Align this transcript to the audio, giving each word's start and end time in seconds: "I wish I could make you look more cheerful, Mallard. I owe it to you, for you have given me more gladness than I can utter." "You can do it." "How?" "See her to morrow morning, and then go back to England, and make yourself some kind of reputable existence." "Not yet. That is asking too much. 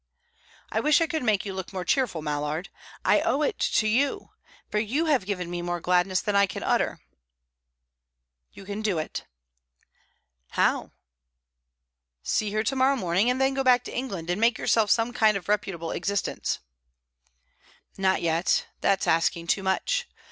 "I 0.71 0.79
wish 0.79 0.99
I 0.99 1.05
could 1.05 1.21
make 1.21 1.45
you 1.45 1.53
look 1.53 1.71
more 1.71 1.85
cheerful, 1.85 2.23
Mallard. 2.23 2.69
I 3.05 3.21
owe 3.21 3.43
it 3.43 3.59
to 3.59 3.87
you, 3.87 4.31
for 4.67 4.79
you 4.79 5.05
have 5.05 5.27
given 5.27 5.47
me 5.47 5.61
more 5.61 5.79
gladness 5.79 6.21
than 6.21 6.35
I 6.35 6.47
can 6.47 6.63
utter." 6.63 7.01
"You 8.51 8.65
can 8.65 8.81
do 8.81 8.97
it." 8.97 9.27
"How?" 10.57 10.89
"See 12.23 12.49
her 12.49 12.63
to 12.63 12.75
morrow 12.75 12.95
morning, 12.95 13.29
and 13.29 13.39
then 13.39 13.53
go 13.53 13.63
back 13.63 13.83
to 13.83 13.95
England, 13.95 14.31
and 14.31 14.41
make 14.41 14.57
yourself 14.57 14.89
some 14.89 15.13
kind 15.13 15.37
of 15.37 15.47
reputable 15.47 15.91
existence." 15.91 16.57
"Not 17.95 18.23
yet. 18.23 18.65
That 18.79 19.01
is 19.01 19.05
asking 19.07 19.45
too 19.49 19.61
much. 19.61 20.07